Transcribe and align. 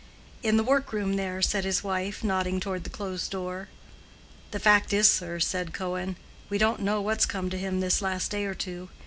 "In 0.41 0.57
the 0.57 0.63
workroom 0.63 1.15
there," 1.15 1.43
said 1.43 1.63
his 1.63 1.83
wife, 1.83 2.23
nodding 2.23 2.59
toward 2.59 2.85
the 2.85 2.89
closed 2.89 3.29
door. 3.29 3.67
"The 4.49 4.57
fact 4.57 4.93
is, 4.93 5.07
sir," 5.07 5.39
said 5.39 5.73
Cohen, 5.75 6.15
"we 6.49 6.57
don't 6.57 6.81
know 6.81 7.01
what's 7.01 7.27
come 7.27 7.51
to 7.51 7.55
him 7.59 7.81
this 7.81 8.01
last 8.01 8.31
day 8.31 8.45
or 8.45 8.55
two. 8.55 8.89